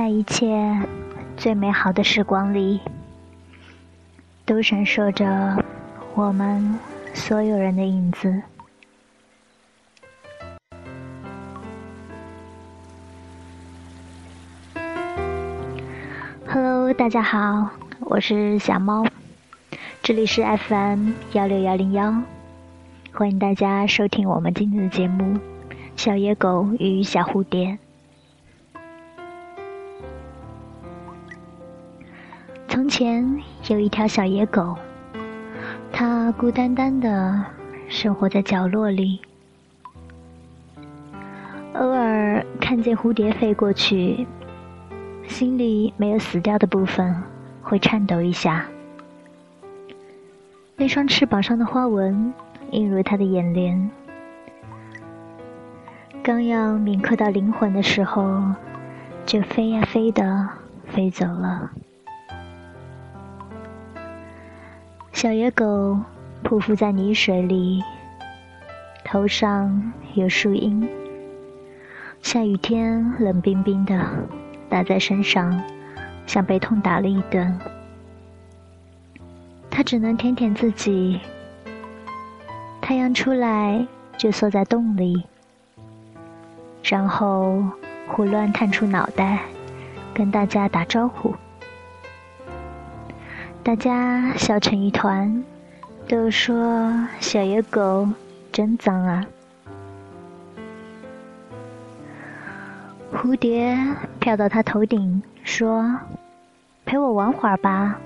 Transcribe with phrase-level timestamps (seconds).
[0.00, 0.80] 在一切
[1.36, 2.80] 最美好的时光里，
[4.46, 5.62] 都闪烁着
[6.14, 6.78] 我们
[7.12, 8.42] 所有人的影子。
[16.46, 19.04] Hello，大家好，我是小猫，
[20.02, 22.22] 这里是 FM 幺六幺零幺，
[23.12, 25.34] 欢迎大家收听我们今天的节目
[25.94, 27.66] 《小野狗与小蝴蝶》。
[32.80, 34.74] 从前有一条小野狗，
[35.92, 37.44] 它孤单单的
[37.90, 39.20] 生活在角落里，
[41.74, 44.26] 偶尔看见蝴蝶飞过去。
[45.28, 47.22] 心里没有死掉的部分，
[47.62, 48.64] 会颤抖一下。
[50.74, 52.32] 那双翅膀上的花纹
[52.70, 53.90] 映入他的眼帘，
[56.22, 58.42] 刚要铭刻到灵魂的时候，
[59.26, 60.48] 就飞呀飞的
[60.86, 61.72] 飞走了。
[65.20, 65.98] 小野狗
[66.42, 67.84] 匍匐在泥水里，
[69.04, 70.88] 头上有树荫，
[72.22, 74.02] 下雨天冷冰冰的。
[74.70, 75.62] 打在身上，
[76.26, 77.54] 像被痛打了一顿。
[79.68, 81.20] 它只能舔舔自己。
[82.80, 85.22] 太阳出来就缩在洞里，
[86.82, 87.62] 然后
[88.08, 89.40] 胡乱探出脑袋，
[90.14, 91.34] 跟大家打招呼。
[93.70, 95.44] 大家笑成一团，
[96.08, 98.08] 都说小野狗
[98.50, 99.24] 真脏啊。
[103.14, 103.78] 蝴蝶
[104.18, 105.88] 飘到他头顶，说
[106.84, 107.96] ：“陪我玩会儿吧。”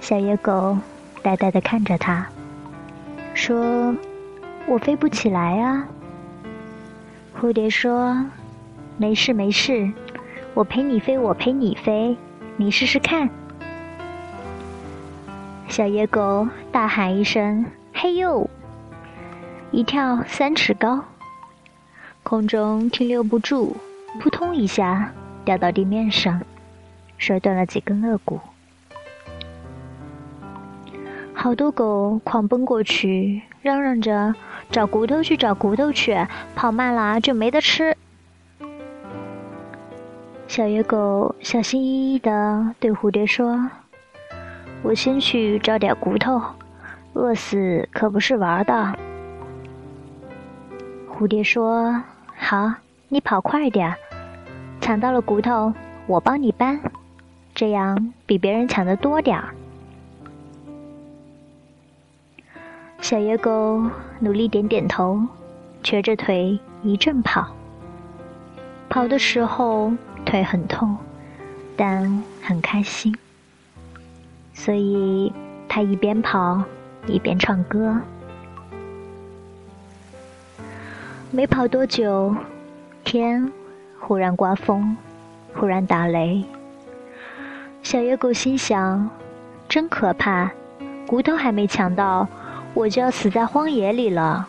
[0.00, 0.78] 小野狗
[1.22, 2.26] 呆呆的看着他，
[3.34, 3.94] 说
[4.66, 5.86] ：“我飞不起来啊。”
[7.38, 8.24] 蝴蝶说
[8.96, 9.92] ：“没事没事，
[10.54, 12.16] 我陪你飞，我陪你飞，
[12.56, 13.28] 你试试看。”
[15.68, 18.48] 小野狗大喊一声：“嘿呦！”
[19.72, 21.04] 一跳三尺高。
[22.22, 23.76] 空中停留不住，
[24.20, 25.12] 扑通一下
[25.44, 26.40] 掉到地面上，
[27.18, 28.40] 摔断了几根肋骨。
[31.34, 34.34] 好多狗狂奔过去，嚷嚷着
[34.70, 36.16] 找骨头去，找骨头去，
[36.54, 37.96] 跑慢了就没得吃。
[40.48, 43.70] 小野狗小心翼翼的对蝴蝶说
[44.86, 46.40] ：“我先去找点骨头，
[47.14, 48.96] 饿死可不是玩的。”
[51.12, 52.02] 蝴蝶说。
[52.38, 52.70] 好，
[53.08, 53.96] 你跑快点，
[54.80, 55.72] 抢到了骨头，
[56.06, 56.78] 我帮你搬，
[57.52, 59.48] 这样比别人抢的多点儿。
[63.00, 65.20] 小野狗努力点点头，
[65.82, 67.48] 瘸着腿一阵跑。
[68.88, 69.92] 跑的时候
[70.24, 70.96] 腿很痛，
[71.74, 73.16] 但很开心，
[74.56, 75.32] 所以
[75.68, 76.64] 它一边跑
[77.06, 78.00] 一边唱歌。
[81.30, 82.34] 没跑多久，
[83.04, 83.52] 天
[84.00, 84.96] 忽然刮风，
[85.54, 86.42] 忽然打雷。
[87.82, 89.10] 小野狗心想
[89.68, 90.50] ：“真可怕，
[91.06, 92.26] 骨头还没抢到，
[92.72, 94.48] 我就要死在荒野里了。”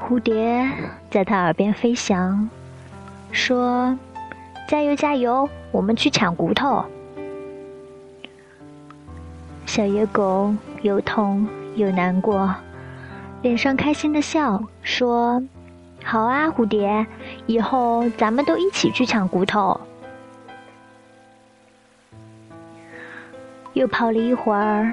[0.00, 0.70] 蝴蝶
[1.10, 2.48] 在他耳边飞翔，
[3.32, 3.98] 说
[4.68, 6.84] ：“加油加油，我们去抢骨头。”
[9.70, 10.52] 小野狗
[10.82, 11.46] 又痛
[11.76, 12.52] 又难过。
[13.40, 15.40] 脸上开心的笑，说
[16.02, 17.06] ：“好啊，蝴蝶，
[17.46, 19.80] 以后咱们都一起去抢骨头。”
[23.74, 24.92] 又跑了一会儿，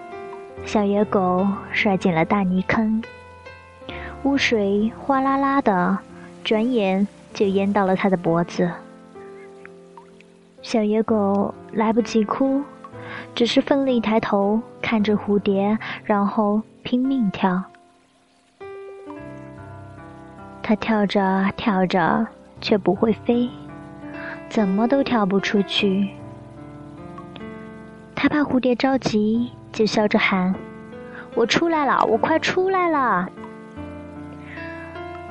[0.64, 3.02] 小野狗摔进了大泥坑，
[4.22, 5.98] 污水哗啦啦的，
[6.44, 8.70] 转眼就淹到了它的脖子。
[10.62, 12.62] 小野狗来不及哭，
[13.38, 17.64] 只是奋力抬头看着蝴蝶，然后拼命跳。
[20.64, 22.26] 它跳着跳着，
[22.60, 23.48] 却不会飞，
[24.50, 26.10] 怎么都跳不出去。
[28.16, 30.56] 它怕蝴蝶着急，就笑着喊
[31.38, 33.30] ：“我出来了，我快出来了！”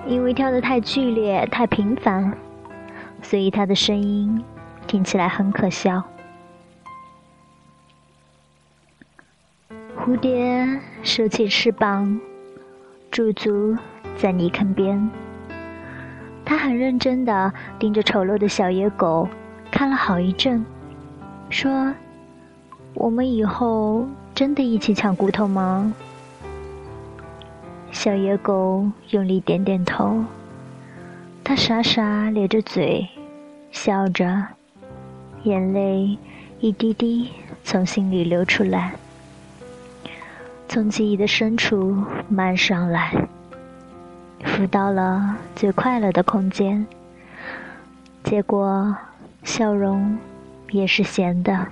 [0.06, 2.38] 因为跳得太剧烈、太频繁，
[3.20, 4.44] 所以它的声音
[4.87, 6.05] 听起来很可笑。
[10.06, 10.64] 蝴蝶
[11.03, 12.20] 收起翅膀，
[13.11, 13.76] 驻足
[14.17, 15.11] 在泥坑边。
[16.44, 19.29] 它很认真的盯着丑陋的小野狗，
[19.69, 20.64] 看了好一阵，
[21.50, 21.93] 说
[22.94, 25.93] ：“我们以后真的一起抢骨头吗？”
[27.91, 30.23] 小野狗用力点点头，
[31.43, 33.08] 它傻傻咧着嘴，
[33.73, 34.47] 笑着，
[35.43, 36.17] 眼泪
[36.61, 37.29] 一滴滴
[37.64, 38.93] 从心里流出来，
[40.68, 43.28] 从记忆的深处漫上来，
[44.44, 46.86] 浮到了最快乐的空间。
[48.22, 48.96] 结果，
[49.42, 50.18] 笑容
[50.70, 51.68] 也是咸的。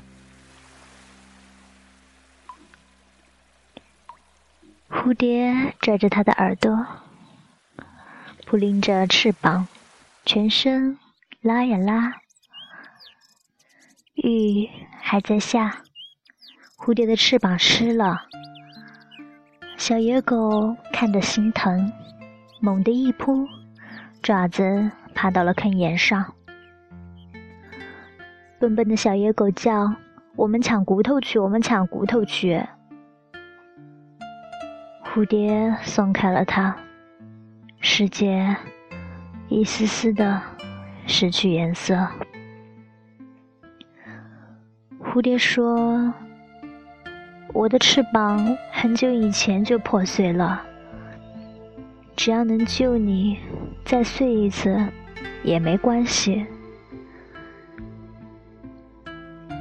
[4.89, 6.87] 蝴蝶拽着他的耳朵。
[8.47, 9.67] 扑棱着翅膀，
[10.25, 10.99] 全身
[11.41, 12.15] 拉呀拉。
[14.15, 14.71] 雨
[15.01, 15.83] 还在下，
[16.77, 18.29] 蝴蝶的翅膀湿了。
[19.77, 21.93] 小野狗看得心疼，
[22.61, 23.47] 猛地一扑，
[24.23, 26.33] 爪子爬到了坑沿上。
[28.59, 29.95] 笨笨的小野狗叫
[30.37, 31.39] ：“我们抢骨头去！
[31.39, 32.65] 我们抢骨头去！”
[35.05, 36.75] 蝴蝶松开了它。
[37.81, 38.57] 世界
[39.49, 40.41] 一丝丝的
[41.07, 42.09] 失去颜色。
[44.99, 46.15] 蝴蝶说
[47.53, 50.63] ：“我的翅膀很久以前就破碎了，
[52.15, 53.39] 只要能救你，
[53.83, 54.79] 再碎一次
[55.43, 56.45] 也没关系。”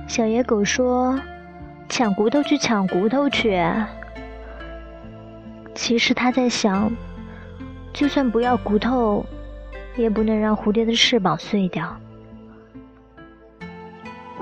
[0.09, 1.17] 小野狗说
[1.87, 3.63] ：“抢骨头去，抢骨头去。”
[5.73, 6.91] 其实他在想。
[7.93, 9.25] 就算不要骨头，
[9.95, 11.95] 也不能让蝴蝶的翅膀碎掉。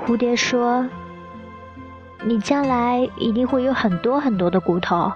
[0.04, 0.88] 蝴蝶说
[2.24, 5.12] ：“你将来一定会有很多很多的骨头，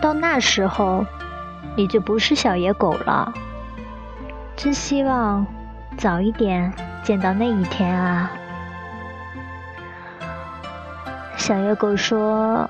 [0.00, 1.04] 到那时候，
[1.76, 3.32] 你就不是小野狗了。
[4.56, 5.46] 真希望
[5.96, 6.72] 早一点
[7.02, 8.30] 见到那一天啊！”
[11.36, 12.68] 小野狗说：“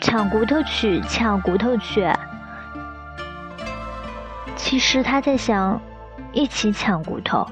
[0.00, 2.08] 抢骨头去，抢骨头去。”
[4.56, 5.80] 其实他在想，
[6.32, 7.46] 一起抢骨头。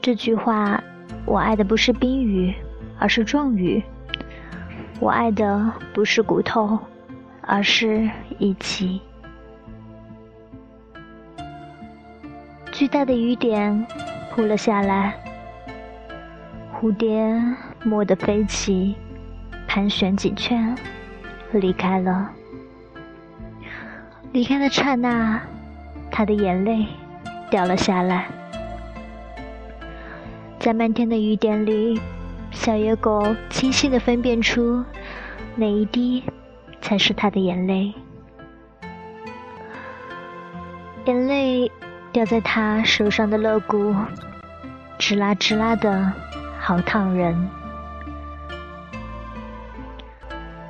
[0.00, 0.84] 这句话，
[1.24, 2.54] 我爱的不是冰雨，
[2.98, 3.82] 而是状语。
[5.00, 6.78] 我爱的不是骨头，
[7.42, 8.08] 而是
[8.38, 9.00] 一起。
[12.72, 13.86] 巨大的雨点
[14.30, 15.14] 扑了下来，
[16.72, 17.40] 蝴蝶
[17.84, 18.96] 蓦地飞起，
[19.68, 20.76] 盘旋几圈，
[21.52, 22.30] 离开了。
[24.32, 25.40] 离开的刹那，
[26.10, 26.86] 他的眼泪
[27.50, 28.26] 掉了下来。
[30.58, 32.00] 在漫天的雨点里，
[32.54, 34.82] 小野狗清晰的分辨出
[35.56, 36.24] 哪一滴
[36.80, 37.92] 才是它的眼泪。
[41.04, 41.70] 眼泪
[42.10, 43.94] 掉在他手上的肋骨，
[44.98, 46.12] 吱啦吱啦的，
[46.58, 47.50] 好烫人。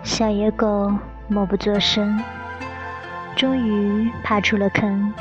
[0.02, 0.92] 小野狗
[1.28, 2.20] 默不作声。
[3.36, 5.12] 终于爬出了坑，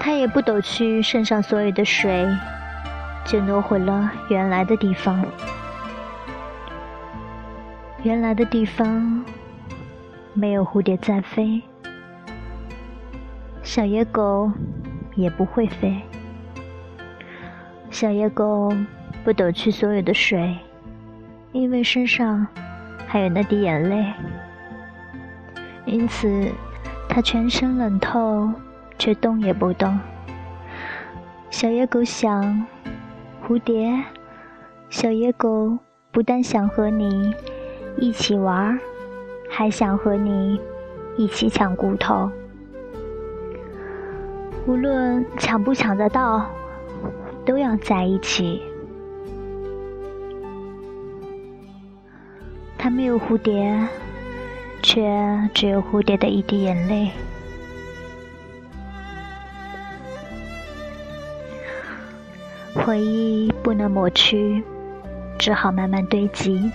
[0.00, 2.26] 它也不抖去身上所有的水，
[3.32, 5.24] 就挪回了原来的地方。
[8.02, 9.24] 原来的地方
[10.34, 11.62] 没有蝴蝶在飞，
[13.62, 14.52] 小野狗
[15.14, 15.98] 也不会飞。
[17.90, 18.70] 小野狗
[19.24, 20.58] 不抖去所有的水，
[21.52, 22.46] 因为身上
[23.06, 24.12] 还有那滴眼泪。
[25.86, 26.52] 因此，
[27.08, 28.52] 它全身冷透，
[28.98, 29.98] 却动也不动。
[31.48, 32.66] 小野狗想，
[33.46, 34.02] 蝴蝶，
[34.88, 35.76] 小野狗
[36.10, 37.34] 不但想和你
[37.98, 38.78] 一起玩，
[39.48, 40.60] 还想和你
[41.16, 42.30] 一起抢骨头。
[44.66, 46.46] 无论抢不抢得到，
[47.44, 48.62] 都要在一起。
[52.78, 53.88] 它没有蝴蝶。
[54.84, 57.12] 却只有蝴蝶的一滴眼泪。
[62.84, 64.62] 回忆不能抹去，
[65.38, 66.70] 只好慢慢堆积。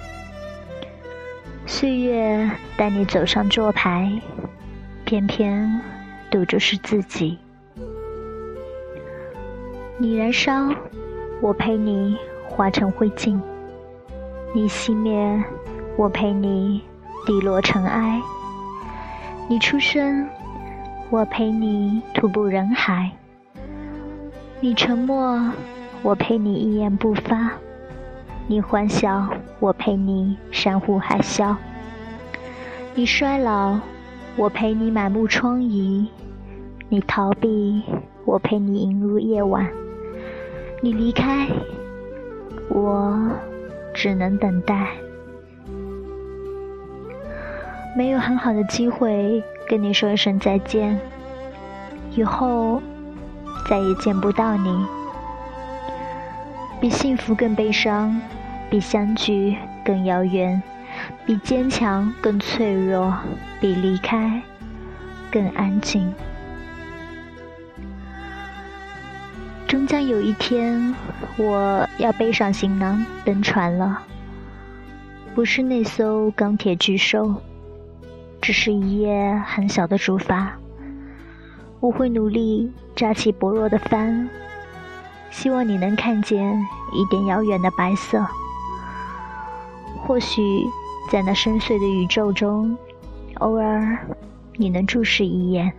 [1.66, 4.10] 岁月带你走上桌牌，
[5.04, 5.82] 偏偏
[6.32, 7.38] 赌注是自己。
[9.98, 10.70] 你燃烧，
[11.42, 13.38] 我陪你化成灰烬；
[14.54, 15.44] 你熄灭，
[15.98, 16.82] 我陪你。
[17.26, 18.22] 滴落尘埃，
[19.50, 20.26] 你出生，
[21.10, 23.10] 我陪你徒步人海；
[24.62, 25.52] 你沉默，
[26.08, 27.50] 我陪你一言不发；
[28.48, 29.28] 你欢笑，
[29.60, 31.54] 我陪你山呼海啸；
[32.96, 33.78] 你衰老，
[34.38, 36.08] 我陪你满目疮痍；
[36.88, 37.84] 你逃避，
[38.24, 39.66] 我陪你迎入夜晚；
[40.82, 41.46] 你离开，
[42.70, 43.30] 我
[43.94, 44.88] 只能等待。
[47.98, 50.98] 没有很好的机会跟你说一声再见，
[52.16, 52.82] 以后
[53.70, 54.97] 再也见不到你。
[56.80, 58.22] 比幸福更悲伤，
[58.70, 60.62] 比相聚更遥远，
[61.26, 63.18] 比坚强更脆弱，
[63.60, 64.42] 比离开
[65.32, 66.14] 更安静。
[69.68, 70.96] 终将有一天，
[71.38, 74.04] 我要背上行囊登船了。
[75.34, 77.42] 不是那艘钢铁巨兽，
[78.40, 80.48] 只是一叶很小的竹筏。
[81.80, 84.30] 我会努力扎起薄弱的帆。
[85.32, 86.60] 希望你能看见
[86.94, 88.26] 一点遥远的白色。
[90.06, 90.66] 或许
[91.12, 92.78] 在那深邃的宇宙中，
[93.40, 93.98] 偶尔
[94.56, 95.72] 你能注视一眼，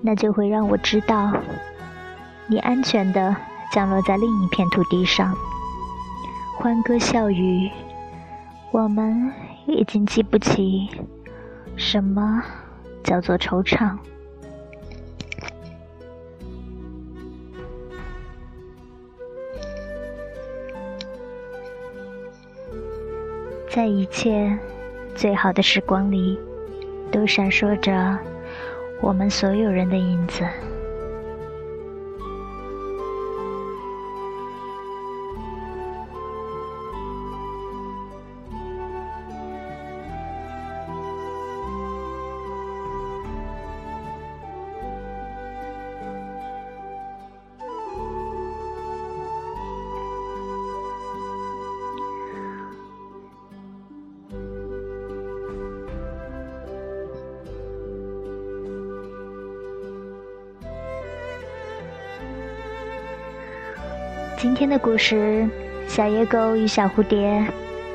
[0.00, 1.32] 那就会让我知道，
[2.46, 3.34] 你安全的
[3.72, 5.36] 降落在另一片土地上，
[6.56, 7.70] 欢歌笑语。
[8.70, 9.32] 我们
[9.66, 10.88] 已经记不起
[11.76, 12.42] 什么
[13.02, 13.96] 叫做惆怅。
[23.74, 24.56] 在一切
[25.16, 26.38] 最好的时光里，
[27.10, 28.16] 都闪烁着
[29.00, 30.44] 我们所有人的影子。
[64.44, 65.16] 今天的故事
[65.88, 67.30] 《小野狗与小蝴蝶》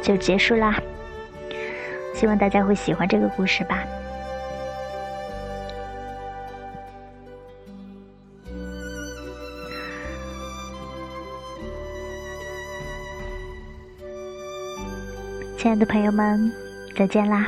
[0.04, 0.82] 就结束啦，
[2.16, 3.84] 希望大家会喜欢这个故事吧。
[15.56, 16.52] 亲爱的朋友们，
[16.98, 17.46] 再见啦！